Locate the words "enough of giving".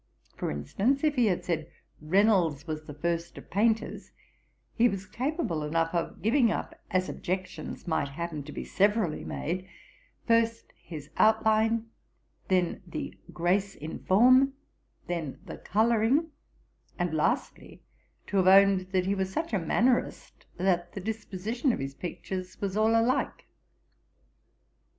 5.61-6.51